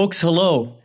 Folks, 0.00 0.22
hello. 0.22 0.78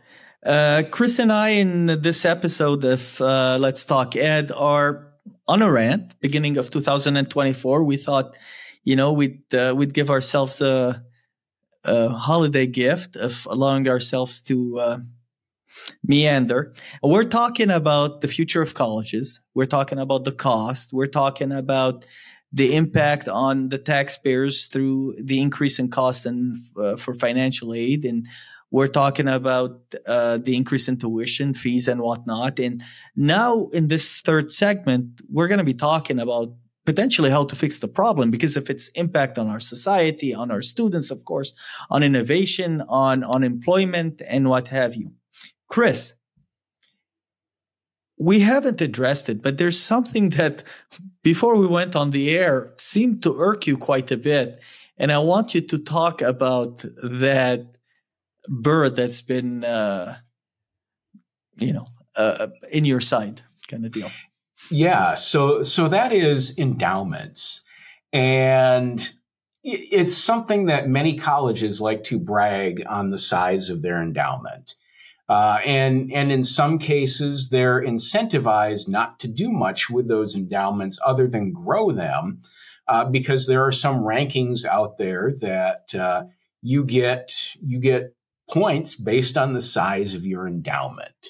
Uh, 0.44 0.82
Chris 0.90 1.18
and 1.18 1.32
I, 1.32 1.48
in 1.48 1.86
this 2.02 2.26
episode 2.26 2.84
of 2.84 3.18
uh, 3.18 3.56
Let's 3.58 3.86
Talk 3.86 4.14
Ed, 4.14 4.52
are 4.52 5.10
on 5.48 5.62
a 5.62 5.72
rant. 5.72 6.20
Beginning 6.20 6.58
of 6.58 6.68
2024, 6.68 7.82
we 7.82 7.96
thought, 7.96 8.36
you 8.84 8.94
know, 8.94 9.14
we'd 9.14 9.54
uh, 9.54 9.72
we'd 9.74 9.94
give 9.94 10.10
ourselves 10.10 10.60
a, 10.60 11.02
a, 11.84 12.10
holiday 12.10 12.66
gift 12.66 13.16
of 13.16 13.48
allowing 13.50 13.88
ourselves 13.88 14.42
to 14.42 14.78
uh, 14.80 14.98
meander. 16.04 16.74
We're 17.02 17.24
talking 17.24 17.70
about 17.70 18.20
the 18.20 18.28
future 18.28 18.60
of 18.60 18.74
colleges. 18.74 19.40
We're 19.54 19.64
talking 19.64 19.98
about 19.98 20.26
the 20.26 20.32
cost. 20.32 20.92
We're 20.92 21.06
talking 21.06 21.52
about 21.52 22.04
the 22.52 22.76
impact 22.76 23.28
on 23.28 23.70
the 23.70 23.78
taxpayers 23.78 24.66
through 24.66 25.14
the 25.18 25.40
increase 25.40 25.78
in 25.78 25.88
cost 25.88 26.26
and 26.26 26.58
uh, 26.78 26.96
for 26.96 27.14
financial 27.14 27.72
aid 27.72 28.04
and 28.04 28.26
we're 28.76 28.86
talking 28.86 29.26
about 29.26 29.80
uh, 30.06 30.36
the 30.36 30.54
increase 30.54 30.86
in 30.86 30.98
tuition 30.98 31.54
fees 31.54 31.88
and 31.88 32.02
whatnot. 32.02 32.58
And 32.58 32.84
now 33.16 33.68
in 33.68 33.88
this 33.88 34.20
third 34.20 34.52
segment, 34.52 35.22
we're 35.30 35.48
going 35.48 35.64
to 35.64 35.64
be 35.64 35.72
talking 35.72 36.18
about 36.18 36.52
potentially 36.84 37.30
how 37.30 37.46
to 37.46 37.56
fix 37.56 37.78
the 37.78 37.88
problem 37.88 38.30
because 38.30 38.54
of 38.54 38.68
its 38.68 38.88
impact 38.88 39.38
on 39.38 39.48
our 39.48 39.60
society, 39.60 40.34
on 40.34 40.50
our 40.50 40.60
students, 40.60 41.10
of 41.10 41.24
course, 41.24 41.54
on 41.88 42.02
innovation, 42.02 42.82
on 42.90 43.24
unemployment, 43.24 44.20
and 44.28 44.50
what 44.50 44.68
have 44.68 44.94
you. 44.94 45.10
Chris, 45.70 46.12
we 48.18 48.40
haven't 48.40 48.82
addressed 48.82 49.30
it, 49.30 49.40
but 49.40 49.56
there's 49.56 49.80
something 49.80 50.28
that 50.30 50.62
before 51.22 51.56
we 51.56 51.66
went 51.66 51.96
on 51.96 52.10
the 52.10 52.36
air 52.36 52.74
seemed 52.76 53.22
to 53.22 53.40
irk 53.40 53.66
you 53.66 53.78
quite 53.78 54.10
a 54.10 54.18
bit. 54.18 54.60
And 54.98 55.10
I 55.12 55.18
want 55.20 55.54
you 55.54 55.62
to 55.62 55.78
talk 55.78 56.20
about 56.20 56.84
that 57.02 57.75
bird 58.48 58.96
that's 58.96 59.22
been 59.22 59.64
uh, 59.64 60.16
you 61.56 61.72
know 61.72 61.86
uh, 62.16 62.48
in 62.72 62.84
your 62.84 63.00
side 63.00 63.42
kind 63.68 63.84
of 63.84 63.92
deal? 63.92 64.10
Yeah 64.70 65.14
so 65.14 65.62
so 65.62 65.88
that 65.88 66.12
is 66.12 66.58
endowments. 66.58 67.62
And 68.12 69.06
it's 69.62 70.16
something 70.16 70.66
that 70.66 70.88
many 70.88 71.18
colleges 71.18 71.80
like 71.80 72.04
to 72.04 72.20
brag 72.20 72.84
on 72.88 73.10
the 73.10 73.18
size 73.18 73.68
of 73.70 73.82
their 73.82 74.00
endowment. 74.00 74.74
Uh, 75.28 75.58
and 75.64 76.12
and 76.14 76.30
in 76.30 76.44
some 76.44 76.78
cases 76.78 77.48
they're 77.48 77.82
incentivized 77.82 78.88
not 78.88 79.18
to 79.18 79.28
do 79.28 79.50
much 79.50 79.90
with 79.90 80.06
those 80.06 80.36
endowments 80.36 81.00
other 81.04 81.26
than 81.26 81.52
grow 81.52 81.90
them 81.90 82.42
uh, 82.86 83.04
because 83.04 83.48
there 83.48 83.66
are 83.66 83.72
some 83.72 84.04
rankings 84.04 84.64
out 84.64 84.98
there 84.98 85.32
that 85.40 85.92
uh, 85.96 86.22
you 86.62 86.84
get 86.84 87.32
you 87.60 87.80
get 87.80 88.14
points 88.50 88.94
based 88.94 89.36
on 89.36 89.52
the 89.52 89.60
size 89.60 90.14
of 90.14 90.24
your 90.24 90.46
endowment. 90.46 91.28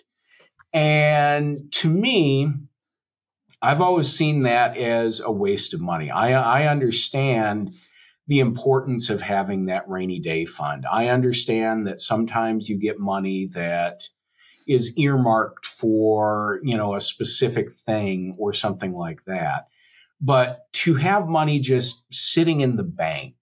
And 0.72 1.72
to 1.72 1.88
me, 1.88 2.52
I've 3.62 3.80
always 3.80 4.08
seen 4.08 4.42
that 4.42 4.76
as 4.76 5.20
a 5.20 5.30
waste 5.30 5.74
of 5.74 5.80
money. 5.80 6.10
I, 6.10 6.32
I 6.32 6.68
understand 6.68 7.72
the 8.26 8.40
importance 8.40 9.08
of 9.08 9.22
having 9.22 9.66
that 9.66 9.88
rainy 9.88 10.18
day 10.18 10.44
fund. 10.44 10.84
I 10.90 11.08
understand 11.08 11.86
that 11.86 12.00
sometimes 12.00 12.68
you 12.68 12.78
get 12.78 12.98
money 12.98 13.46
that 13.54 14.08
is 14.66 14.98
earmarked 14.98 15.64
for, 15.64 16.60
you 16.62 16.76
know, 16.76 16.94
a 16.94 17.00
specific 17.00 17.74
thing 17.74 18.34
or 18.38 18.52
something 18.52 18.92
like 18.92 19.24
that. 19.26 19.68
But 20.20 20.60
to 20.74 20.94
have 20.94 21.28
money 21.28 21.60
just 21.60 22.04
sitting 22.10 22.60
in 22.60 22.76
the 22.76 22.84
bank 22.84 23.36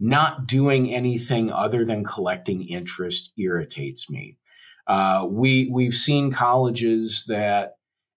not 0.00 0.46
doing 0.46 0.92
anything 0.92 1.52
other 1.52 1.84
than 1.84 2.04
collecting 2.04 2.66
interest 2.66 3.32
irritates 3.36 4.10
me. 4.10 4.38
Uh, 4.86 5.28
we 5.30 5.68
we've 5.70 5.94
seen 5.94 6.32
colleges 6.32 7.24
that 7.28 7.74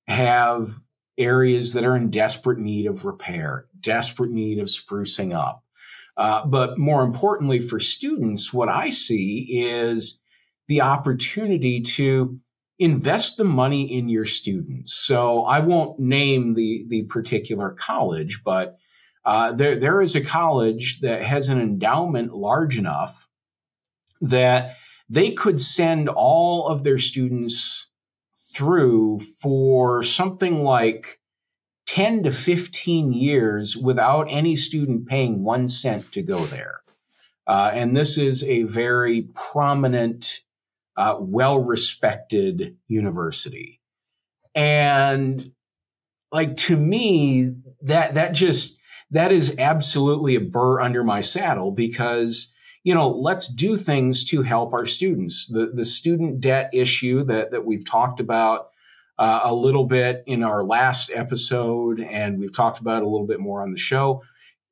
have 0.08 0.72
areas 1.18 1.74
that 1.74 1.84
are 1.84 1.96
in 1.96 2.10
desperate 2.10 2.58
need 2.58 2.88
of 2.88 3.06
repair, 3.06 3.68
desperate 3.80 4.32
need 4.32 4.60
of 4.60 4.68
sprucing 4.68 5.36
up. 5.36 5.64
Uh, 6.16 6.46
but 6.46 6.78
more 6.78 7.04
importantly 7.04 7.60
for 7.60 7.80
students, 7.80 8.54
what 8.54 8.70
I 8.70 8.90
see 8.90 9.64
is 9.66 10.20
the 10.68 10.82
opportunity 10.82 11.82
to 11.82 12.40
invest 12.80 13.38
the 13.38 13.44
money 13.44 13.94
in 13.94 14.10
your 14.10 14.26
students. 14.26 14.94
So 14.94 15.44
I 15.44 15.60
won't 15.60 16.00
name 16.00 16.54
the 16.54 16.86
the 16.88 17.04
particular 17.04 17.72
college, 17.72 18.42
but 18.44 18.78
uh, 19.26 19.54
there, 19.54 19.80
there 19.80 20.02
is 20.02 20.16
a 20.16 20.24
college 20.24 21.00
that 21.02 21.22
has 21.24 21.50
an 21.50 21.62
endowment 21.62 22.34
large 22.34 22.78
enough 22.78 23.28
that 24.22 24.78
they 25.10 25.32
could 25.32 25.60
send 25.60 26.10
all 26.10 26.68
of 26.68 26.84
their 26.84 27.00
students 27.00 27.88
through 28.54 29.20
for 29.42 30.04
something 30.04 30.64
like 30.64 31.20
10 31.88 32.24
to 32.24 32.32
15 32.32 33.14
years 33.14 33.76
without 33.76 34.28
any 34.30 34.56
student 34.56 35.08
paying 35.08 35.44
one 35.44 35.68
cent 35.68 36.12
to 36.14 36.22
go 36.22 36.40
there. 36.46 36.82
Uh, 37.46 37.72
and 37.74 37.96
this 37.96 38.18
is 38.18 38.44
a 38.44 38.64
very 38.64 39.24
prominent, 39.52 40.42
uh, 40.96 41.18
well 41.20 41.62
respected 41.62 42.78
university. 42.88 43.82
And 44.56 45.52
like 46.32 46.58
to 46.58 46.78
me, 46.78 47.54
that, 47.82 48.14
that 48.14 48.34
just, 48.34 48.80
that 49.14 49.32
is 49.32 49.58
absolutely 49.58 50.36
a 50.36 50.42
burr 50.42 50.82
under 50.82 51.04
my 51.04 51.22
saddle 51.22 51.72
because 51.72 52.54
you 52.84 52.94
know 52.94 53.10
let's 53.10 53.48
do 53.48 53.78
things 53.78 54.26
to 54.26 54.42
help 54.42 54.74
our 54.74 54.86
students. 54.86 55.48
The 55.48 55.72
the 55.74 55.86
student 55.86 56.42
debt 56.42 56.72
issue 56.74 57.24
that 57.26 57.52
that 57.52 57.66
we've 57.66 57.86
talked 57.86 58.20
about 58.20 58.70
uh, 59.18 59.42
a 59.44 59.54
little 59.56 59.86
bit 59.86 60.24
in 60.28 60.44
our 60.44 60.64
last 60.64 61.12
episode 61.14 62.00
and 62.00 62.40
we've 62.40 62.54
talked 62.54 62.80
about 62.80 63.04
a 63.04 63.08
little 63.08 63.28
bit 63.28 63.40
more 63.40 63.62
on 63.62 63.72
the 63.72 63.78
show 63.78 64.24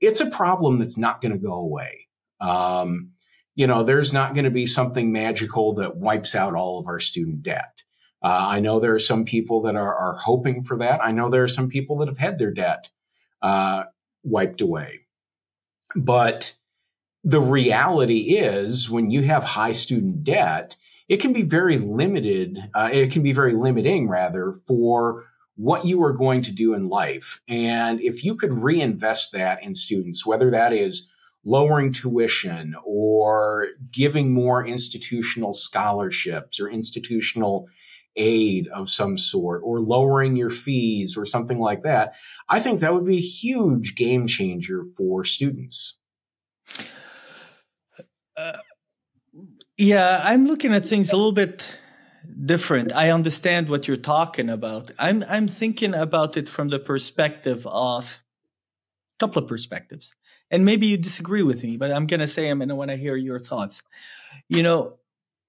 it's 0.02 0.20
a 0.20 0.30
problem 0.30 0.80
that's 0.80 0.98
not 0.98 1.22
going 1.22 1.32
to 1.32 1.38
go 1.38 1.54
away. 1.54 2.08
Um, 2.42 3.12
you 3.54 3.68
know 3.68 3.84
there's 3.84 4.12
not 4.12 4.34
going 4.34 4.46
to 4.46 4.52
be 4.52 4.66
something 4.66 5.12
magical 5.12 5.76
that 5.76 5.96
wipes 5.96 6.36
out 6.36 6.56
all 6.56 6.80
of 6.80 6.88
our 6.88 7.00
student 7.00 7.44
debt. 7.44 7.84
Uh, 8.24 8.48
I 8.50 8.60
know 8.60 8.80
there 8.80 8.96
are 8.96 9.00
some 9.00 9.26
people 9.26 9.64
that 9.64 9.76
are, 9.76 9.96
are, 9.96 10.16
hoping 10.16 10.64
for 10.64 10.78
that. 10.78 11.04
I 11.04 11.12
know 11.12 11.30
there 11.30 11.44
are 11.44 11.48
some 11.48 11.70
people 11.70 11.98
that 11.98 12.08
have 12.08 12.20
had 12.20 12.38
their 12.38 12.52
debt 12.52 12.90
uh, 13.42 13.84
wiped 14.24 14.62
away. 14.62 15.02
But 15.96 16.56
the 17.24 17.42
reality 17.42 18.38
is, 18.38 18.90
when 18.90 19.12
you 19.12 19.22
have 19.24 19.44
high 19.44 19.74
student 19.74 20.24
debt, 20.24 20.76
it 21.08 21.18
can 21.18 21.34
be 21.34 21.42
very 21.42 21.78
limited. 21.78 22.58
Uh, 22.74 22.90
it 22.92 23.12
can 23.12 23.24
be 23.24 23.34
very 23.34 23.54
limiting, 23.54 24.10
rather, 24.10 24.54
for 24.54 25.26
what 25.56 25.86
you 25.86 26.04
are 26.04 26.14
going 26.14 26.44
to 26.44 26.52
do 26.52 26.74
in 26.74 26.88
life. 26.88 27.42
And 27.48 28.02
if 28.02 28.24
you 28.24 28.36
could 28.36 28.54
reinvest 28.54 29.34
that 29.34 29.64
in 29.64 29.76
students, 29.76 30.26
whether 30.26 30.52
that 30.52 30.74
is 30.74 31.08
lowering 31.44 31.92
tuition 31.92 32.76
or 32.86 33.68
giving 33.92 34.34
more 34.34 34.66
institutional 34.66 35.54
scholarships 35.54 36.60
or 36.60 36.70
institutional 36.70 37.68
aid 38.16 38.68
of 38.68 38.90
some 38.90 39.18
sort 39.18 39.62
or 39.64 39.80
lowering 39.80 40.36
your 40.36 40.50
fees 40.50 41.18
or 41.18 41.26
something 41.26 41.60
like 41.60 41.84
that, 41.84 42.16
I 42.48 42.60
think 42.60 42.80
that 42.80 42.94
would 42.94 43.06
be 43.06 43.18
a 43.18 43.22
huge 43.22 43.96
game 43.96 44.28
changer 44.28 44.86
for 44.98 45.24
students. 45.24 45.98
Uh, 48.38 48.58
yeah, 49.78 50.22
I'm 50.24 50.46
looking 50.46 50.74
at 50.74 50.88
things 50.88 51.12
a 51.12 51.16
little 51.16 51.32
bit 51.32 51.68
different. 52.46 52.94
I 52.94 53.10
understand 53.10 53.70
what 53.70 53.88
you're 53.88 53.98
talking 53.98 54.50
about. 54.50 54.92
I'm 55.00 55.24
I'm 55.28 55.48
thinking 55.48 55.94
about 55.94 56.38
it 56.38 56.50
from 56.50 56.70
the 56.70 56.80
perspective 56.80 57.66
of 57.68 58.22
a 59.16 59.20
couple 59.20 59.42
of 59.42 59.50
perspectives. 59.50 60.14
And 60.50 60.66
maybe 60.66 60.88
you 60.88 60.98
disagree 60.98 61.44
with 61.44 61.64
me, 61.64 61.78
but 61.78 61.92
I'm 61.92 62.08
going 62.08 62.20
to 62.20 62.28
say 62.28 62.44
them 62.44 62.62
and 62.62 62.72
I 62.72 62.76
want 62.76 62.92
to 62.92 62.98
hear 62.98 63.16
your 63.16 63.40
thoughts. 63.40 63.82
You 64.50 64.64
know, 64.64 64.98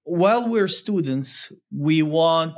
while 0.03 0.49
we're 0.49 0.67
students, 0.67 1.51
we 1.71 2.01
want 2.01 2.55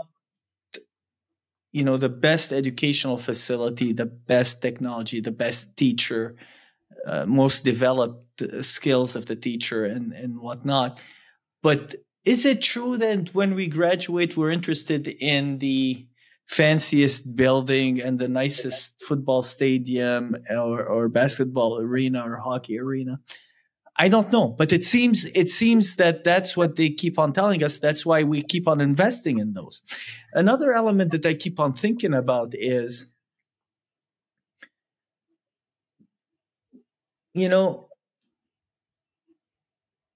you 1.72 1.84
know 1.84 1.98
the 1.98 2.10
best 2.10 2.54
educational 2.54 3.18
facility, 3.18 3.92
the 3.92 4.06
best 4.06 4.62
technology, 4.62 5.20
the 5.20 5.32
best 5.32 5.76
teacher, 5.76 6.36
uh, 7.06 7.26
most 7.26 7.66
developed 7.66 8.42
skills 8.62 9.16
of 9.16 9.26
the 9.26 9.36
teacher, 9.36 9.86
and 9.86 10.14
and 10.14 10.40
whatnot. 10.40 11.02
But 11.62 11.96
is 12.24 12.46
it 12.46 12.62
true 12.62 12.98
that 12.98 13.34
when 13.36 13.56
we 13.56 13.68
graduate, 13.68 14.36
we're 14.36 14.52
interested 14.52 15.08
in 15.08 15.58
the 15.60 16.08
fanciest 16.48 17.36
building 17.36 18.02
and 18.02 18.20
the 18.20 18.28
nicest 18.28 19.02
football 19.04 19.42
stadium 19.42 20.36
or, 20.52 20.86
or 20.86 21.10
basketball 21.10 21.80
arena 21.80 22.22
or 22.22 22.38
hockey 22.38 22.80
arena? 22.80 23.20
I 23.98 24.10
don't 24.10 24.32
know, 24.32 24.50
but 24.50 24.74
it 24.74 24.84
seems 24.84 25.26
it 25.26 25.50
seems 25.50 25.96
that 25.96 26.24
that's 26.26 26.58
what 26.58 26.76
they 26.76 26.90
keep 26.90 27.18
on 27.18 27.32
telling 27.32 27.64
us. 27.64 27.80
That's 27.80 28.06
why 28.06 28.24
we 28.24 28.42
keep 28.42 28.68
on 28.68 28.82
investing 28.82 29.40
in 29.40 29.54
those. 29.54 29.82
Another 30.34 30.74
element 30.74 31.12
that 31.12 31.26
I 31.26 31.34
keep 31.34 31.60
on 31.60 31.74
thinking 31.74 32.14
about 32.14 32.54
is, 32.54 33.08
you 37.34 37.48
know, 37.48 37.88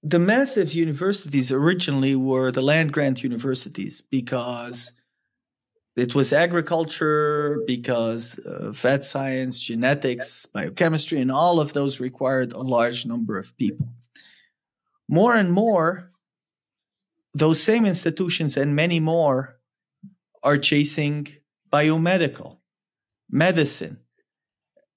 the 0.02 0.18
massive 0.18 0.72
universities 0.72 1.52
originally 1.52 2.16
were 2.16 2.50
the 2.50 2.62
land 2.62 2.92
grant 2.92 3.22
universities 3.22 4.00
because 4.00 4.92
it 5.96 6.14
was 6.14 6.32
agriculture 6.32 7.62
because 7.66 8.38
uh, 8.38 8.70
vet 8.70 9.04
science 9.04 9.60
genetics 9.60 10.46
biochemistry 10.46 11.20
and 11.20 11.32
all 11.32 11.60
of 11.60 11.72
those 11.72 12.00
required 12.00 12.52
a 12.52 12.60
large 12.60 13.06
number 13.06 13.38
of 13.38 13.56
people 13.56 13.88
more 15.08 15.34
and 15.34 15.52
more 15.52 16.10
those 17.34 17.62
same 17.62 17.86
institutions 17.86 18.56
and 18.56 18.74
many 18.74 19.00
more 19.00 19.56
are 20.42 20.58
chasing 20.58 21.28
biomedical 21.72 22.58
medicine 23.30 23.98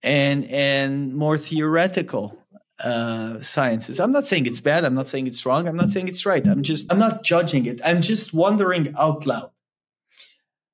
and 0.01 0.45
and 0.45 1.13
more 1.15 1.37
theoretical 1.37 2.37
uh, 2.83 3.39
sciences. 3.41 3.99
I'm 3.99 4.11
not 4.11 4.27
saying 4.27 4.47
it's 4.47 4.59
bad. 4.59 4.83
I'm 4.83 4.95
not 4.95 5.07
saying 5.07 5.27
it's 5.27 5.45
wrong. 5.45 5.67
I'm 5.67 5.77
not 5.77 5.91
saying 5.91 6.07
it's 6.07 6.25
right. 6.25 6.45
I'm 6.45 6.63
just 6.63 6.91
I'm 6.91 6.99
not 6.99 7.23
judging 7.23 7.65
it. 7.65 7.79
I'm 7.83 8.01
just 8.01 8.33
wondering 8.33 8.93
out 8.97 9.25
loud 9.25 9.51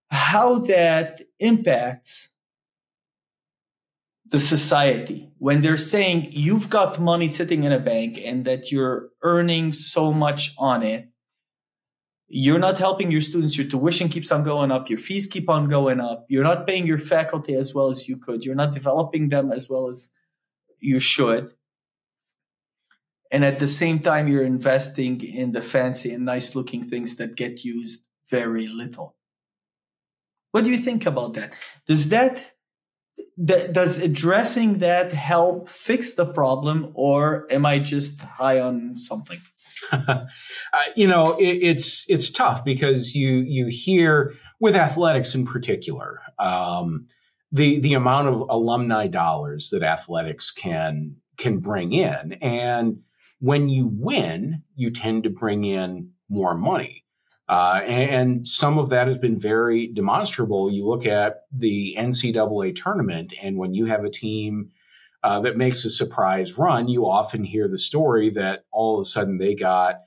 how 0.10 0.60
that 0.60 1.22
impacts 1.40 2.30
the 4.28 4.40
society. 4.40 5.32
When 5.38 5.62
they're 5.62 5.78
saying 5.78 6.30
you've 6.32 6.70
got 6.70 7.00
money 7.00 7.28
sitting 7.28 7.64
in 7.64 7.72
a 7.72 7.80
bank 7.80 8.20
and 8.24 8.46
that 8.46 8.72
you're 8.72 9.10
earning 9.24 9.74
so 9.74 10.14
much 10.14 10.54
on 10.58 10.84
it 10.84 11.10
you're 12.32 12.60
not 12.60 12.78
helping 12.78 13.10
your 13.10 13.22
students 13.22 13.58
your 13.58 13.68
tuition 13.68 14.08
keeps 14.08 14.32
on 14.32 14.44
going 14.44 14.72
up 14.72 14.88
your 14.88 15.00
fees 15.00 15.26
keep 15.26 15.50
on 15.50 15.68
going 15.68 16.00
up 16.00 16.28
you're 16.30 16.44
not 16.44 16.68
paying 16.68 16.86
your 16.86 17.00
faculty 17.00 17.56
as 17.56 17.74
well 17.74 17.90
as 17.90 18.08
you 18.08 18.18
could 18.18 18.46
you're 18.46 18.54
not 18.54 18.72
developing 18.72 19.30
them 19.30 19.52
as 19.52 19.68
well 19.68 19.88
as 19.88 20.12
you 20.80 21.00
should. 21.00 21.54
And 23.32 23.46
at 23.46 23.60
the 23.60 23.68
same 23.68 24.00
time 24.00 24.28
you're 24.28 24.44
investing 24.44 25.22
in 25.22 25.52
the 25.52 25.62
fancy 25.62 26.12
and 26.12 26.26
nice 26.26 26.56
looking 26.56 26.84
things 26.84 27.18
that 27.18 27.36
get 27.36 27.64
used 27.64 28.04
very 28.30 28.68
little 28.68 29.16
what 30.52 30.64
do 30.64 30.70
you 30.70 30.78
think 30.78 31.06
about 31.06 31.34
that? 31.36 31.54
Does 31.88 32.10
that 32.10 32.54
does 33.44 34.02
addressing 34.02 34.80
that 34.80 35.14
help 35.14 35.70
fix 35.70 36.16
the 36.16 36.26
problem 36.26 36.92
or 36.94 37.48
am 37.50 37.66
i 37.66 37.80
just 37.80 38.20
high 38.22 38.60
on 38.60 38.98
something? 38.98 39.40
Uh, 39.92 40.26
you 40.96 41.08
know, 41.08 41.36
it, 41.38 41.64
it's 41.64 42.08
it's 42.10 42.30
tough 42.30 42.64
because 42.64 43.16
you 43.16 43.38
you 43.38 43.68
hear 43.68 44.34
with 44.60 44.76
athletics 44.76 45.34
in 45.34 45.46
particular 45.46 46.20
um, 46.38 47.08
the 47.52 47.80
the 47.80 47.94
amount 47.94 48.28
of 48.28 48.42
alumni 48.50 49.08
dollars 49.08 49.70
that 49.72 49.82
athletics 49.82 50.52
can 50.52 51.16
can 51.38 51.58
bring 51.60 51.94
in, 51.94 52.34
and 52.34 53.00
when 53.40 53.70
you 53.70 53.90
win, 53.92 54.62
you 54.76 54.92
tend 54.92 55.24
to 55.24 55.30
bring 55.30 55.64
in 55.64 56.12
more 56.30 56.56
money. 56.56 57.04
Uh, 57.50 57.82
and, 57.84 58.10
and, 58.12 58.48
some 58.48 58.78
of 58.78 58.90
that 58.90 59.08
has 59.08 59.18
been 59.18 59.40
very 59.40 59.88
demonstrable. 59.88 60.72
You 60.72 60.86
look 60.86 61.08
at 61.08 61.46
the 61.52 61.96
NCAA 61.98 62.76
tournament, 62.76 63.34
and 63.42 63.58
when 63.58 63.74
you 63.74 63.86
have 63.86 64.04
a 64.04 64.10
team 64.12 64.70
uh, 65.24 65.40
that 65.40 65.58
makes 65.58 65.84
a 65.84 65.90
surprise 65.90 66.60
run, 66.60 66.88
you 66.88 67.08
often 67.08 67.44
hear 67.44 67.68
the 67.68 67.78
story 67.78 68.30
that 68.32 68.66
all 68.72 69.00
of 69.00 69.02
a 69.02 69.06
sudden 69.06 69.40
they 69.40 69.56
got 69.56 70.02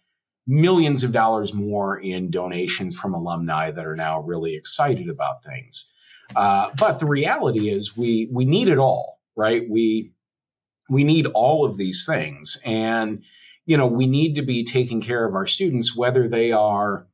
millions 0.46 1.02
of 1.02 1.10
dollars 1.10 1.52
more 1.52 1.98
in 1.98 2.30
donations 2.30 2.96
from 2.96 3.14
alumni 3.14 3.72
that 3.72 3.86
are 3.86 3.96
now 3.96 4.20
really 4.20 4.54
excited 4.54 5.08
about 5.08 5.42
things. 5.42 5.92
Uh, 6.36 6.70
but 6.78 7.00
the 7.00 7.06
reality 7.06 7.68
is, 7.68 7.96
we 7.96 8.28
we 8.30 8.44
need 8.44 8.68
it 8.68 8.78
all, 8.78 9.18
right? 9.36 9.68
We 9.68 10.12
we 10.88 11.02
need 11.02 11.26
all 11.26 11.64
of 11.64 11.76
these 11.76 12.06
things, 12.06 12.58
and 12.64 13.24
you 13.66 13.76
know, 13.76 13.86
we 13.86 14.06
need 14.06 14.36
to 14.36 14.42
be 14.42 14.64
taking 14.64 15.00
care 15.00 15.26
of 15.26 15.34
our 15.34 15.46
students, 15.46 15.94
whether 15.94 16.28
they 16.28 16.52
are 16.52 17.06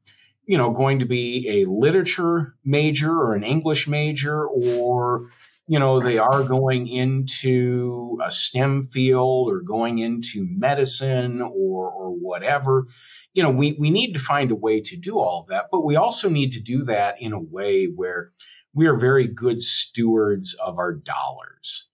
you 0.49 0.59
know 0.59 0.71
going 0.73 0.99
to 0.99 1.07
be 1.07 1.63
a 1.63 1.71
literature 1.71 2.57
major 2.65 3.13
or 3.13 3.35
an 3.35 3.45
english 3.45 3.87
major 3.87 4.45
or 4.45 5.29
you 5.69 5.79
know, 5.79 6.01
they 6.01 6.17
are 6.17 6.43
going 6.45 6.89
into 6.89 8.19
a 8.25 8.31
STEM 8.31 8.83
field 8.83 9.53
or 9.53 9.61
going 9.61 9.99
into 9.99 10.47
medicine 10.51 11.43
or, 11.43 11.91
or 11.91 12.11
whatever, 12.11 12.87
you 13.35 13.43
know, 13.43 13.51
we, 13.51 13.77
we 13.79 13.91
need 13.91 14.15
to 14.15 14.19
find 14.19 14.51
a 14.51 14.57
way 14.57 14.81
to 14.81 14.97
do 14.97 15.19
all 15.19 15.43
of 15.43 15.49
that. 15.49 15.67
But 15.71 15.85
we 15.85 15.97
also 15.97 16.31
need 16.31 16.53
to 16.53 16.61
do 16.61 16.85
that 16.85 17.21
in 17.21 17.35
a 17.35 17.39
way 17.39 17.85
where 17.85 18.33
we 18.73 18.87
are 18.87 18.97
very 18.97 19.27
good 19.27 19.61
stewards 19.61 20.55
of 20.55 20.79
our 20.79 20.95
dollars. 20.95 21.87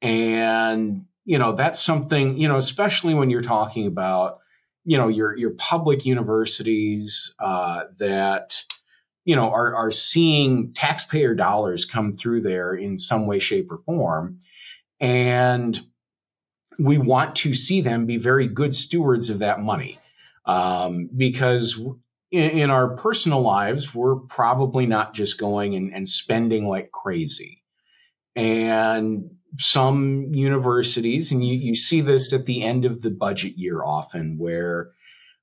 And, 0.00 1.04
you 1.26 1.38
know, 1.38 1.54
that's 1.54 1.80
something, 1.80 2.38
you 2.38 2.48
know, 2.48 2.56
especially 2.56 3.12
when 3.12 3.28
you're 3.28 3.42
talking 3.42 3.86
about, 3.86 4.38
you 4.88 4.96
know, 4.96 5.08
your, 5.08 5.36
your 5.36 5.50
public 5.50 6.06
universities 6.06 7.34
uh, 7.38 7.84
that, 7.98 8.64
you 9.26 9.36
know, 9.36 9.50
are, 9.50 9.74
are 9.74 9.90
seeing 9.90 10.72
taxpayer 10.72 11.34
dollars 11.34 11.84
come 11.84 12.14
through 12.14 12.40
there 12.40 12.72
in 12.72 12.96
some 12.96 13.26
way, 13.26 13.38
shape, 13.38 13.70
or 13.70 13.82
form. 13.84 14.38
And 14.98 15.78
we 16.78 16.96
want 16.96 17.36
to 17.36 17.52
see 17.52 17.82
them 17.82 18.06
be 18.06 18.16
very 18.16 18.48
good 18.48 18.74
stewards 18.74 19.28
of 19.28 19.40
that 19.40 19.60
money. 19.60 19.98
Um, 20.46 21.10
because 21.14 21.78
in, 22.30 22.50
in, 22.50 22.70
our 22.70 22.96
personal 22.96 23.42
lives, 23.42 23.94
we're 23.94 24.16
probably 24.16 24.86
not 24.86 25.12
just 25.12 25.36
going 25.36 25.74
and, 25.74 25.92
and 25.92 26.08
spending 26.08 26.66
like 26.66 26.90
crazy. 26.90 27.62
And 28.34 29.36
some 29.56 30.34
universities, 30.34 31.32
and 31.32 31.44
you, 31.44 31.54
you 31.54 31.76
see 31.76 32.00
this 32.00 32.32
at 32.32 32.46
the 32.46 32.62
end 32.62 32.84
of 32.84 33.00
the 33.00 33.10
budget 33.10 33.54
year 33.56 33.82
often, 33.82 34.38
where 34.38 34.90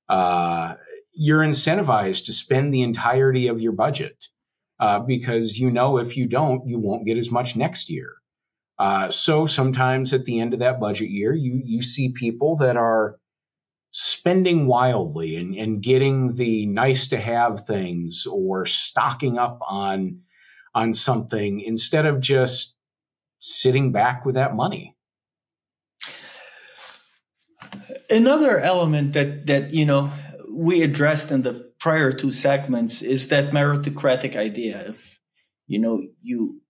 uh, 0.08 0.74
you're 1.14 1.42
incentivized 1.42 2.26
to 2.26 2.32
spend 2.32 2.72
the 2.72 2.82
entirety 2.82 3.48
of 3.48 3.60
your 3.60 3.72
budget 3.72 4.26
uh, 4.78 5.00
because 5.00 5.58
you 5.58 5.70
know 5.70 5.98
if 5.98 6.16
you 6.16 6.26
don't, 6.26 6.66
you 6.68 6.78
won't 6.78 7.06
get 7.06 7.18
as 7.18 7.30
much 7.30 7.56
next 7.56 7.90
year. 7.90 8.12
Uh, 8.78 9.08
so 9.08 9.46
sometimes 9.46 10.12
at 10.12 10.24
the 10.24 10.38
end 10.40 10.52
of 10.52 10.60
that 10.60 10.78
budget 10.78 11.10
year, 11.10 11.32
you 11.32 11.62
you 11.64 11.82
see 11.82 12.10
people 12.10 12.56
that 12.56 12.76
are 12.76 13.18
spending 13.90 14.66
wildly 14.66 15.36
and, 15.36 15.54
and 15.54 15.82
getting 15.82 16.34
the 16.34 16.66
nice 16.66 17.08
to 17.08 17.18
have 17.18 17.66
things 17.66 18.26
or 18.30 18.66
stocking 18.66 19.38
up 19.38 19.60
on 19.66 20.20
on 20.74 20.92
something 20.92 21.62
instead 21.62 22.04
of 22.04 22.20
just 22.20 22.75
sitting 23.38 23.92
back 23.92 24.24
with 24.24 24.34
that 24.34 24.54
money. 24.54 24.96
Another 28.10 28.58
element 28.58 29.12
that 29.14 29.46
that 29.46 29.72
you 29.72 29.84
know 29.84 30.12
we 30.50 30.82
addressed 30.82 31.30
in 31.30 31.42
the 31.42 31.66
prior 31.78 32.12
two 32.12 32.30
segments 32.30 33.02
is 33.02 33.28
that 33.28 33.50
meritocratic 33.50 34.36
idea 34.36 34.88
of 34.88 35.02
you 35.66 35.78
know 35.78 36.02
you 36.22 36.60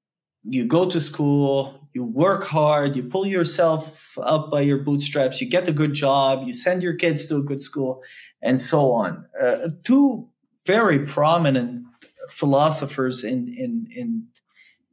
you 0.42 0.64
go 0.64 0.88
to 0.90 1.00
school 1.00 1.88
you 1.94 2.04
work 2.04 2.44
hard 2.44 2.96
you 2.96 3.02
pull 3.02 3.26
yourself 3.26 4.16
up 4.22 4.50
by 4.50 4.60
your 4.60 4.78
bootstraps 4.78 5.40
you 5.40 5.48
get 5.48 5.68
a 5.68 5.72
good 5.72 5.94
job 5.94 6.46
you 6.46 6.52
send 6.52 6.82
your 6.82 6.94
kids 6.94 7.26
to 7.26 7.36
a 7.36 7.42
good 7.42 7.62
school 7.62 8.02
and 8.42 8.60
so 8.60 8.92
on 8.92 9.24
uh, 9.40 9.68
two 9.84 10.28
very 10.66 11.00
prominent 11.06 11.84
philosophers 12.30 13.24
in 13.24 13.48
in 13.48 13.86
in 13.90 14.26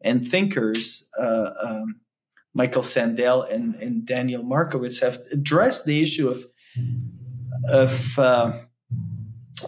and 0.03 0.27
thinkers 0.27 1.09
uh, 1.19 1.49
um, 1.61 2.01
michael 2.53 2.83
sandel 2.83 3.43
and, 3.43 3.75
and 3.75 4.05
daniel 4.05 4.43
Markovits, 4.43 5.01
have 5.01 5.17
addressed 5.31 5.85
the 5.85 6.01
issue 6.01 6.29
of 6.29 6.45
of 7.69 8.19
uh, 8.19 8.53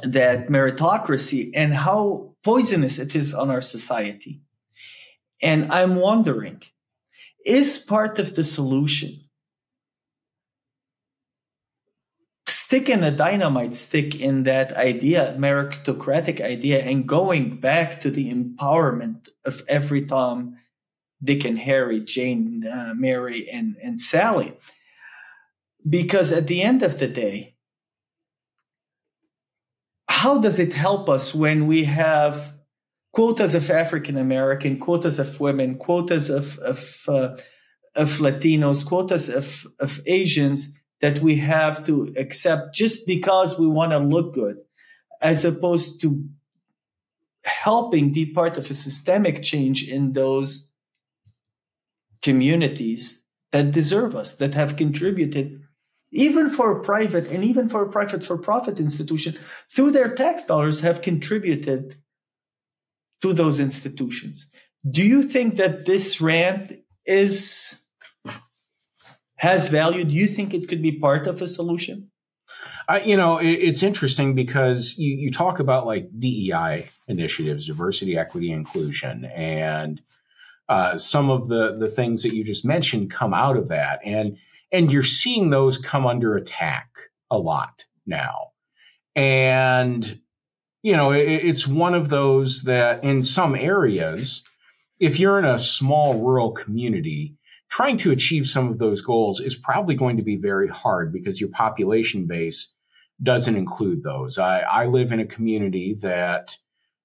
that 0.03 0.47
meritocracy 0.47 1.51
and 1.55 1.73
how 1.73 2.35
poisonous 2.43 2.99
it 2.99 3.15
is 3.15 3.33
on 3.33 3.49
our 3.49 3.61
society. 3.61 4.41
And 5.41 5.71
I'm 5.71 5.95
wondering, 5.95 6.63
is 7.45 7.77
part 7.77 8.19
of 8.19 8.35
the 8.35 8.43
solution 8.43 9.24
sticking 12.65 13.03
a 13.03 13.11
dynamite 13.11 13.75
stick 13.75 14.19
in 14.19 14.41
that 14.41 14.75
idea, 14.75 15.35
meritocratic 15.37 16.41
idea, 16.41 16.79
and 16.83 17.07
going 17.07 17.59
back 17.59 18.01
to 18.01 18.09
the 18.09 18.33
empowerment 18.33 19.29
of 19.45 19.61
every 19.67 20.03
Tom, 20.03 20.57
Dick, 21.23 21.45
and 21.45 21.59
Harry, 21.59 21.99
Jane, 21.99 22.65
uh, 22.65 22.93
Mary, 22.95 23.47
and, 23.53 23.75
and 23.83 24.01
Sally? 24.01 24.57
Because 25.87 26.31
at 26.31 26.47
the 26.47 26.63
end 26.63 26.81
of 26.81 26.97
the 26.97 27.07
day, 27.07 27.55
how 30.09 30.39
does 30.39 30.57
it 30.57 30.73
help 30.73 31.07
us 31.07 31.35
when 31.35 31.67
we 31.67 31.83
have 31.83 32.55
quotas 33.13 33.53
of 33.53 33.69
African 33.69 34.17
American, 34.17 34.79
quotas 34.79 35.19
of 35.19 35.39
women, 35.39 35.77
quotas 35.77 36.31
of 36.31 36.57
of, 36.59 36.95
uh, 37.07 37.37
of 37.95 38.17
Latinos, 38.17 38.83
quotas 38.83 39.29
of, 39.29 39.67
of 39.79 40.01
Asians 40.07 40.69
that 41.05 41.19
we 41.19 41.35
have 41.35 41.85
to 41.85 42.11
accept 42.17 42.73
just 42.73 43.05
because 43.05 43.59
we 43.59 43.67
want 43.67 43.91
to 43.91 43.99
look 43.99 44.33
good, 44.33 44.57
as 45.21 45.45
opposed 45.45 46.01
to 46.01 46.27
helping 47.43 48.11
be 48.11 48.25
part 48.25 48.57
of 48.57 48.71
a 48.71 48.73
systemic 48.73 49.43
change 49.43 49.87
in 49.87 50.13
those 50.13 50.71
communities 52.23 53.23
that 53.51 53.69
deserve 53.69 54.15
us, 54.15 54.37
that 54.37 54.55
have 54.55 54.77
contributed 54.77 55.61
even 56.09 56.49
for 56.49 56.81
private 56.81 57.27
and 57.27 57.43
even 57.43 57.69
for 57.69 57.83
a 57.83 57.91
private 57.91 58.23
for 58.23 58.35
profit 58.35 58.79
institution, 58.79 59.37
through 59.71 59.91
their 59.91 60.15
tax 60.15 60.45
dollars 60.45 60.81
have 60.81 61.03
contributed 61.03 61.97
to 63.21 63.31
those 63.31 63.59
institutions. 63.59 64.49
Do 64.89 65.05
you 65.05 65.21
think 65.21 65.57
that 65.57 65.85
this 65.85 66.19
rant 66.19 66.71
is 67.05 67.84
has 69.35 69.67
value? 69.67 70.03
Do 70.03 70.13
you 70.13 70.27
think 70.27 70.53
it 70.53 70.67
could 70.67 70.81
be 70.81 70.93
part 70.93 71.27
of 71.27 71.41
a 71.41 71.47
solution? 71.47 72.11
Uh, 72.87 72.99
you 73.03 73.17
know, 73.17 73.39
it, 73.39 73.47
it's 73.47 73.83
interesting 73.83 74.35
because 74.35 74.97
you, 74.97 75.15
you 75.15 75.31
talk 75.31 75.59
about 75.59 75.85
like 75.85 76.07
DEI 76.17 76.87
initiatives, 77.07 77.67
diversity, 77.67 78.17
equity, 78.17 78.51
inclusion, 78.51 79.25
and 79.25 80.01
uh, 80.69 80.97
some 80.97 81.29
of 81.29 81.47
the 81.47 81.77
the 81.79 81.89
things 81.89 82.23
that 82.23 82.33
you 82.33 82.43
just 82.43 82.65
mentioned 82.65 83.11
come 83.11 83.33
out 83.33 83.57
of 83.57 83.69
that, 83.69 84.01
and 84.03 84.37
and 84.71 84.91
you're 84.91 85.03
seeing 85.03 85.49
those 85.49 85.77
come 85.77 86.05
under 86.05 86.35
attack 86.35 86.89
a 87.31 87.37
lot 87.37 87.85
now, 88.05 88.51
and 89.15 90.19
you 90.85 90.95
know, 90.95 91.11
it, 91.11 91.23
it's 91.23 91.67
one 91.67 91.95
of 91.95 92.09
those 92.09 92.63
that 92.63 93.03
in 93.03 93.23
some 93.23 93.55
areas, 93.55 94.43
if 94.99 95.19
you're 95.19 95.39
in 95.39 95.45
a 95.45 95.57
small 95.57 96.21
rural 96.21 96.51
community, 96.51 97.37
trying 97.69 97.97
to 97.97 98.11
achieve 98.11 98.47
some 98.47 98.69
of 98.69 98.77
those 98.77 99.01
goals 99.01 99.39
is 99.39 99.55
probably 99.55 99.95
going 99.95 100.17
to 100.17 100.23
be 100.23 100.35
very 100.35 100.67
hard 100.67 101.11
because 101.11 101.39
your 101.39 101.49
population 101.49 102.27
base 102.27 102.73
doesn't 103.21 103.55
include 103.55 104.03
those. 104.03 104.37
I, 104.37 104.59
I 104.61 104.85
live 104.85 105.11
in 105.11 105.19
a 105.19 105.25
community 105.25 105.95
that, 106.01 106.57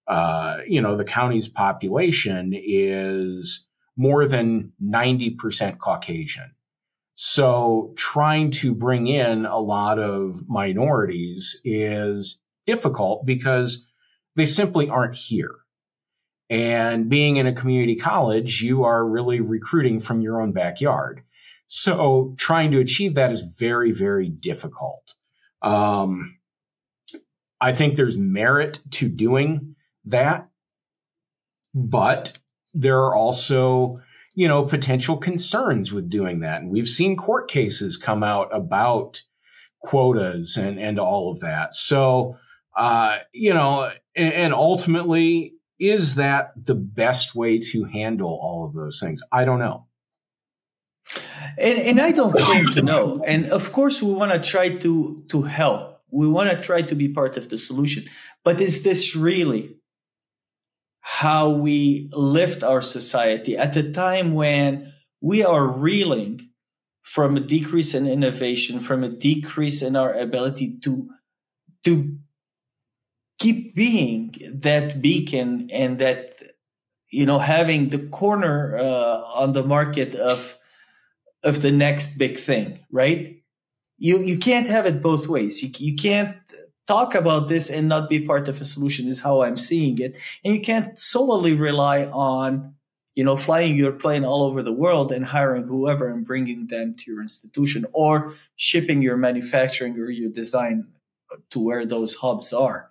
uh, 0.06 0.58
you 0.66 0.80
know, 0.80 0.96
the 0.96 1.04
county's 1.04 1.48
population 1.48 2.52
is 2.54 3.66
more 3.96 4.26
than 4.26 4.72
90% 4.82 5.78
Caucasian. 5.78 6.54
So 7.14 7.92
trying 7.96 8.50
to 8.52 8.74
bring 8.74 9.06
in 9.06 9.44
a 9.44 9.58
lot 9.58 9.98
of 9.98 10.48
minorities 10.48 11.60
is 11.64 12.40
difficult 12.66 13.26
because 13.26 13.86
they 14.36 14.46
simply 14.46 14.88
aren't 14.88 15.16
here. 15.16 15.54
And 16.50 17.08
being 17.08 17.36
in 17.36 17.46
a 17.46 17.54
community 17.54 17.94
college, 17.94 18.60
you 18.60 18.82
are 18.84 19.06
really 19.06 19.40
recruiting 19.40 20.00
from 20.00 20.20
your 20.20 20.42
own 20.42 20.50
backyard. 20.50 21.22
So 21.68 22.34
trying 22.36 22.72
to 22.72 22.80
achieve 22.80 23.14
that 23.14 23.30
is 23.30 23.40
very, 23.40 23.92
very 23.92 24.28
difficult. 24.28 25.14
Um, 25.62 26.36
I 27.60 27.72
think 27.72 27.94
there's 27.94 28.18
merit 28.18 28.80
to 28.92 29.08
doing 29.08 29.76
that, 30.06 30.48
but 31.72 32.36
there 32.74 32.98
are 32.98 33.14
also, 33.14 34.00
you 34.34 34.48
know, 34.48 34.64
potential 34.64 35.18
concerns 35.18 35.92
with 35.92 36.10
doing 36.10 36.40
that. 36.40 36.62
And 36.62 36.70
we've 36.72 36.88
seen 36.88 37.16
court 37.16 37.48
cases 37.48 37.96
come 37.96 38.24
out 38.24 38.48
about 38.52 39.22
quotas 39.80 40.56
and, 40.56 40.80
and 40.80 40.98
all 40.98 41.30
of 41.30 41.40
that. 41.40 41.74
So, 41.74 42.38
uh, 42.76 43.18
you 43.32 43.54
know, 43.54 43.92
and, 44.16 44.32
and 44.32 44.54
ultimately, 44.54 45.54
is 45.80 46.16
that 46.16 46.52
the 46.56 46.74
best 46.74 47.34
way 47.34 47.58
to 47.58 47.84
handle 47.84 48.38
all 48.40 48.66
of 48.66 48.74
those 48.74 49.00
things? 49.00 49.22
I 49.32 49.44
don't 49.44 49.58
know. 49.58 49.86
And, 51.58 51.78
and 51.78 52.00
I 52.00 52.12
don't 52.12 52.36
claim 52.36 52.66
to 52.72 52.82
know. 52.82 53.24
And 53.26 53.46
of 53.46 53.72
course, 53.72 54.00
we 54.00 54.12
want 54.12 54.30
to 54.32 54.38
try 54.38 54.68
to 54.76 55.24
to 55.28 55.42
help. 55.42 56.02
We 56.10 56.28
want 56.28 56.50
to 56.50 56.60
try 56.60 56.82
to 56.82 56.94
be 56.94 57.08
part 57.08 57.36
of 57.36 57.48
the 57.48 57.58
solution. 57.58 58.04
But 58.44 58.60
is 58.60 58.82
this 58.82 59.16
really 59.16 59.76
how 61.00 61.50
we 61.50 62.08
lift 62.12 62.62
our 62.62 62.82
society 62.82 63.56
at 63.56 63.76
a 63.76 63.90
time 63.92 64.34
when 64.34 64.92
we 65.20 65.42
are 65.42 65.66
reeling 65.66 66.50
from 67.02 67.36
a 67.36 67.40
decrease 67.40 67.94
in 67.94 68.06
innovation, 68.06 68.78
from 68.78 69.02
a 69.02 69.08
decrease 69.08 69.82
in 69.82 69.96
our 69.96 70.12
ability 70.12 70.78
to 70.84 71.08
to 71.84 72.18
keep 73.40 73.74
being 73.74 74.36
that 74.62 75.02
beacon 75.02 75.68
and 75.72 75.98
that 75.98 76.40
you 77.08 77.26
know 77.26 77.40
having 77.40 77.88
the 77.88 77.98
corner 77.98 78.76
uh, 78.78 79.22
on 79.34 79.52
the 79.52 79.64
market 79.64 80.14
of 80.14 80.56
of 81.42 81.62
the 81.62 81.72
next 81.72 82.18
big 82.18 82.38
thing 82.38 82.78
right? 82.92 83.42
You 83.98 84.20
you 84.20 84.38
can't 84.38 84.68
have 84.68 84.86
it 84.86 85.02
both 85.02 85.26
ways. 85.26 85.62
You, 85.62 85.70
you 85.76 85.96
can't 85.96 86.36
talk 86.86 87.14
about 87.14 87.48
this 87.48 87.70
and 87.70 87.88
not 87.88 88.08
be 88.08 88.26
part 88.26 88.48
of 88.48 88.60
a 88.60 88.64
solution 88.64 89.06
is 89.06 89.20
how 89.20 89.42
i'm 89.42 89.56
seeing 89.56 89.98
it. 89.98 90.16
And 90.44 90.54
you 90.54 90.60
can't 90.60 90.98
solely 90.98 91.54
rely 91.54 92.06
on 92.06 92.74
you 93.14 93.24
know 93.24 93.36
flying 93.36 93.76
your 93.76 93.92
plane 93.92 94.24
all 94.24 94.42
over 94.42 94.62
the 94.62 94.72
world 94.72 95.12
and 95.12 95.24
hiring 95.24 95.66
whoever 95.66 96.08
and 96.08 96.26
bringing 96.26 96.66
them 96.66 96.94
to 96.98 97.10
your 97.10 97.22
institution 97.22 97.86
or 97.92 98.34
shipping 98.56 99.02
your 99.02 99.16
manufacturing 99.16 99.98
or 99.98 100.10
your 100.10 100.30
design 100.30 100.88
to 101.50 101.60
where 101.60 101.86
those 101.86 102.14
hubs 102.14 102.52
are 102.52 102.89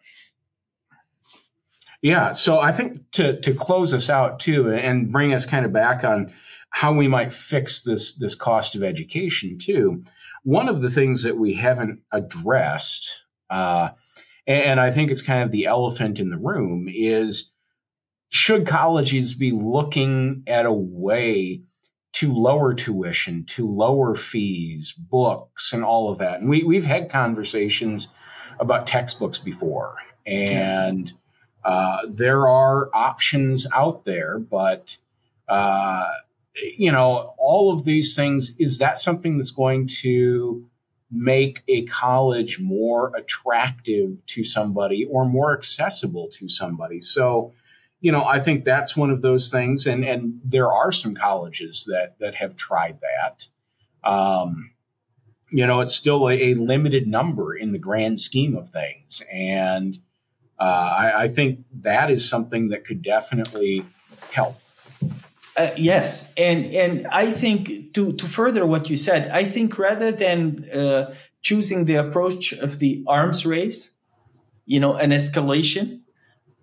yeah. 2.01 2.33
So 2.33 2.59
I 2.59 2.71
think 2.71 3.11
to 3.11 3.39
to 3.41 3.53
close 3.53 3.93
us 3.93 4.09
out 4.09 4.39
too, 4.39 4.71
and 4.71 5.11
bring 5.11 5.33
us 5.33 5.45
kind 5.45 5.65
of 5.65 5.73
back 5.73 6.03
on 6.03 6.33
how 6.69 6.93
we 6.93 7.07
might 7.07 7.33
fix 7.33 7.81
this 7.81 8.13
this 8.13 8.35
cost 8.35 8.75
of 8.75 8.83
education 8.83 9.57
too. 9.59 10.03
One 10.43 10.69
of 10.69 10.81
the 10.81 10.89
things 10.89 11.23
that 11.23 11.37
we 11.37 11.53
haven't 11.53 12.01
addressed, 12.11 13.25
uh, 13.49 13.89
and 14.47 14.79
I 14.79 14.91
think 14.91 15.11
it's 15.11 15.21
kind 15.21 15.43
of 15.43 15.51
the 15.51 15.65
elephant 15.65 16.19
in 16.19 16.29
the 16.29 16.37
room, 16.37 16.87
is 16.89 17.51
should 18.29 18.65
colleges 18.65 19.33
be 19.33 19.51
looking 19.51 20.43
at 20.47 20.65
a 20.65 20.71
way 20.71 21.63
to 22.11 22.33
lower 22.33 22.73
tuition, 22.73 23.45
to 23.45 23.67
lower 23.67 24.15
fees, 24.15 24.93
books, 24.93 25.73
and 25.73 25.83
all 25.83 26.11
of 26.11 26.19
that? 26.19 26.39
And 26.39 26.49
we 26.49 26.63
we've 26.63 26.85
had 26.85 27.09
conversations 27.09 28.07
about 28.57 28.87
textbooks 28.87 29.37
before, 29.37 29.95
and 30.25 31.09
yes 31.09 31.15
uh, 31.63 31.99
there 32.07 32.47
are 32.47 32.89
options 32.93 33.67
out 33.73 34.05
there, 34.05 34.39
but 34.39 34.97
uh, 35.47 36.05
you 36.77 36.91
know, 36.91 37.33
all 37.37 37.73
of 37.73 37.83
these 37.83 38.15
things 38.15 38.55
is 38.57 38.79
that 38.79 38.99
something 38.99 39.37
that's 39.37 39.51
going 39.51 39.87
to 39.87 40.65
make 41.11 41.63
a 41.67 41.85
college 41.85 42.59
more 42.59 43.11
attractive 43.15 44.23
to 44.27 44.43
somebody 44.43 45.05
or 45.05 45.25
more 45.25 45.57
accessible 45.57 46.29
to 46.29 46.47
somebody? 46.47 47.01
So, 47.01 47.53
you 47.99 48.11
know, 48.11 48.23
I 48.23 48.39
think 48.39 48.63
that's 48.63 48.95
one 48.95 49.09
of 49.09 49.21
those 49.21 49.51
things, 49.51 49.87
and 49.87 50.05
and 50.05 50.39
there 50.45 50.71
are 50.71 50.91
some 50.91 51.15
colleges 51.15 51.85
that 51.91 52.17
that 52.19 52.35
have 52.35 52.55
tried 52.55 52.99
that. 53.01 53.47
Um, 54.09 54.71
you 55.51 55.65
know, 55.65 55.81
it's 55.81 55.95
still 55.95 56.29
a, 56.29 56.51
a 56.51 56.53
limited 56.53 57.07
number 57.07 57.55
in 57.55 57.71
the 57.71 57.79
grand 57.79 58.19
scheme 58.19 58.55
of 58.55 58.69
things, 58.69 59.21
and 59.31 59.99
uh, 60.59 60.63
I, 60.63 61.23
I, 61.23 61.27
think 61.29 61.59
that 61.81 62.11
is 62.11 62.27
something 62.27 62.69
that 62.69 62.85
could 62.85 63.01
definitely 63.01 63.85
help. 64.31 64.57
Uh, 65.55 65.69
yes, 65.77 66.31
and 66.35 66.65
and 66.65 67.07
I 67.07 67.31
think 67.31 67.93
to 67.93 68.13
to 68.13 68.27
further 68.27 68.65
what 68.65 68.89
you 68.89 68.97
said, 68.97 69.29
I 69.29 69.43
think 69.45 69.77
rather 69.77 70.11
than 70.11 70.65
uh, 70.69 71.13
choosing 71.41 71.85
the 71.85 71.95
approach 71.95 72.53
of 72.53 72.79
the 72.79 73.03
arms 73.07 73.45
race, 73.45 73.95
you 74.65 74.79
know, 74.79 74.95
an 74.95 75.11
escalation, 75.11 76.01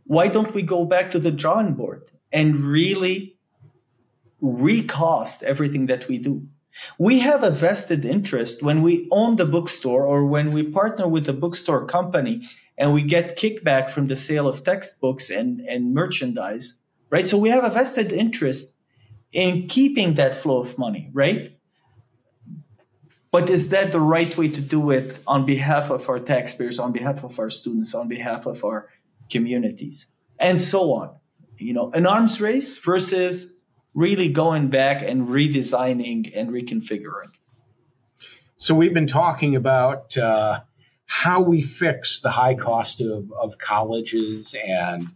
why 0.05 0.29
don't 0.29 0.55
we 0.55 0.63
go 0.63 0.85
back 0.85 1.11
to 1.13 1.19
the 1.19 1.31
drawing 1.31 1.75
board 1.75 2.11
and 2.33 2.57
really 2.57 3.37
recast 4.41 5.43
everything 5.43 5.87
that 5.87 6.09
we 6.09 6.19
do? 6.19 6.47
We 6.99 7.21
have 7.21 7.43
a 7.43 7.51
vested 7.51 8.05
interest 8.05 8.63
when 8.63 8.83
we 8.83 9.09
own 9.11 9.37
the 9.37 9.45
bookstore 9.45 10.05
or 10.05 10.25
when 10.27 10.53
we 10.53 10.63
partner 10.63 11.09
with 11.09 11.29
a 11.29 11.33
bookstore 11.33 11.87
company 11.87 12.47
and 12.79 12.93
we 12.93 13.03
get 13.03 13.39
kickback 13.39 13.91
from 13.91 14.09
the 14.09 14.17
sale 14.17 14.47
of 14.49 14.65
textbooks 14.65 15.31
and, 15.31 15.61
and 15.61 15.95
merchandise, 15.95 16.83
right? 17.11 17.27
So 17.27 17.39
we 17.39 17.49
have 17.49 17.65
a 17.65 17.71
vested 17.71 18.13
interest 18.13 18.75
in 19.33 19.69
keeping 19.69 20.15
that 20.15 20.37
flow 20.37 20.61
of 20.61 20.79
money, 20.79 21.11
right? 21.13 21.59
But 23.31 23.51
is 23.51 23.71
that 23.71 23.93
the 23.93 24.01
right 24.01 24.35
way 24.37 24.49
to 24.49 24.61
do 24.61 24.91
it 24.91 25.19
on 25.27 25.45
behalf 25.45 25.91
of 25.91 26.09
our 26.09 26.19
taxpayers, 26.19 26.79
on 26.79 26.93
behalf 26.93 27.23
of 27.25 27.39
our 27.39 27.51
students, 27.51 27.95
on 27.95 28.09
behalf 28.09 28.47
of 28.47 28.65
our 28.65 28.89
communities, 29.31 30.07
and 30.39 30.61
so 30.61 30.93
on? 30.95 31.17
You 31.59 31.73
know, 31.73 31.91
an 31.93 32.07
arms 32.07 32.41
race 32.41 32.79
versus 32.79 33.53
really 33.97 34.29
going 34.29 34.69
back 34.69 35.03
and 35.03 35.27
redesigning 35.27 36.31
and 36.37 36.51
reconfiguring. 36.51 37.33
So 38.59 38.75
we've 38.75 38.95
been 38.95 39.07
talking 39.07 39.57
about 39.57 40.17
uh, 40.19 40.61
how 41.07 41.41
we 41.41 41.63
fix 41.63 42.21
the 42.21 42.31
high 42.31 42.55
cost 42.55 43.01
of, 43.01 43.33
of 43.33 43.59
colleges 43.59 44.55
and 44.55 45.09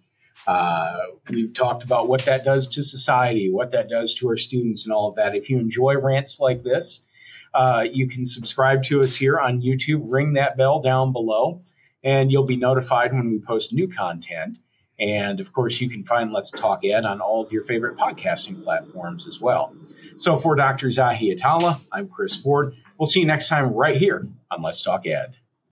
uh, 0.47 0.97
we've 1.29 1.53
talked 1.53 1.85
about 1.85 2.09
what 2.09 2.23
that 2.23 2.43
does 2.43 2.69
to 2.69 2.83
society, 2.83 3.53
what 3.53 3.73
that 3.73 3.91
does 3.91 4.15
to 4.15 4.29
our 4.29 4.39
students, 4.39 4.85
and 4.85 4.93
all 4.93 5.11
of 5.11 5.17
that. 5.17 5.37
If 5.37 5.51
you 5.51 5.59
enjoy 5.59 5.99
rants 5.99 6.41
like 6.41 6.63
this, 6.63 7.05
uh, 7.53 7.87
you 7.93 8.09
can 8.09 8.25
subscribe 8.25 8.83
to 8.85 9.03
us 9.03 9.15
here 9.15 9.39
on 9.39 9.61
YouTube. 9.61 10.05
Ring 10.07 10.33
that 10.33 10.57
bell 10.57 10.81
down 10.81 11.13
below, 11.13 11.61
and 12.03 12.33
you'll 12.33 12.47
be 12.47 12.57
notified 12.57 13.13
when 13.13 13.31
we 13.31 13.39
post 13.39 13.75
new 13.75 13.89
content. 13.89 14.59
And 15.00 15.40
of 15.40 15.52
course, 15.52 15.80
you 15.80 15.88
can 15.88 16.04
find 16.04 16.30
Let's 16.30 16.50
Talk 16.50 16.85
Ed 16.85 17.07
on 17.07 17.21
all 17.21 17.42
of 17.42 17.52
your 17.52 17.64
favorite 17.64 17.97
podcasting 17.97 18.62
platforms 18.62 19.26
as 19.26 19.40
well. 19.40 19.75
So 20.16 20.37
for 20.37 20.57
Dr. 20.57 20.88
Zahi 20.88 21.35
Atallah, 21.35 21.80
I'm 21.90 22.09
Chris 22.09 22.37
Forde. 22.37 22.76
We'll 22.99 23.07
see 23.07 23.21
you 23.21 23.26
next 23.26 23.49
time 23.49 23.73
right 23.73 23.97
here 23.97 24.28
on 24.50 24.62
Let's 24.62 24.83
Talk 24.83 25.07
Ed. 25.07 25.37